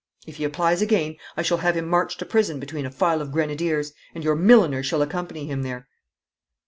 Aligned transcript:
If 0.25 0.37
he 0.37 0.45
applies 0.45 0.81
again, 0.81 1.17
I 1.37 1.43
shall 1.43 1.59
have 1.59 1.77
him 1.77 1.87
marched 1.87 2.17
to 2.17 2.25
prison 2.25 2.59
between 2.59 2.87
a 2.87 2.89
file 2.89 3.21
of 3.21 3.31
grenadiers, 3.31 3.93
and 4.15 4.23
your 4.23 4.33
milliner 4.35 4.81
shall 4.81 5.03
accompany 5.03 5.45
him 5.45 5.61
there.' 5.61 5.87